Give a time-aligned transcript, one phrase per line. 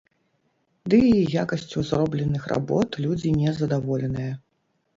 [0.93, 4.33] Ды і якасцю зробленых работ людзі не задаволеныя.